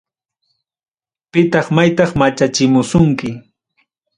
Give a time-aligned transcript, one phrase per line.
[1.31, 3.29] Pitaq maytaq machachimusunki.